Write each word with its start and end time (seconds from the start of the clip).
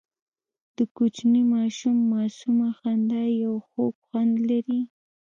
د 0.77 0.79
کوچني 0.95 1.41
ماشوم 1.53 1.97
معصومه 2.11 2.67
خندا 2.77 3.23
یو 3.43 3.55
خوږ 3.67 3.93
خوند 4.05 4.33
لري. 4.49 4.79